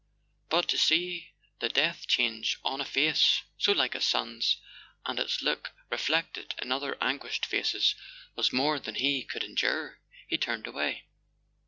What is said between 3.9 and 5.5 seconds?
his son's, and its